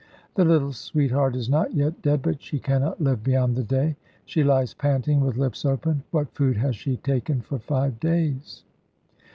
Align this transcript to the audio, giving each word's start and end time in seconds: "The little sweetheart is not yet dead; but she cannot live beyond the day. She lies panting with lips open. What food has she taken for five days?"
"The 0.33 0.43
little 0.45 0.73
sweetheart 0.73 1.35
is 1.35 1.47
not 1.47 1.75
yet 1.75 2.01
dead; 2.01 2.23
but 2.23 2.41
she 2.41 2.57
cannot 2.57 2.99
live 2.99 3.23
beyond 3.23 3.55
the 3.55 3.61
day. 3.63 3.97
She 4.25 4.43
lies 4.43 4.73
panting 4.73 5.19
with 5.21 5.37
lips 5.37 5.63
open. 5.63 6.01
What 6.09 6.33
food 6.33 6.57
has 6.57 6.75
she 6.75 6.97
taken 6.97 7.39
for 7.41 7.59
five 7.59 7.99
days?" 7.99 8.63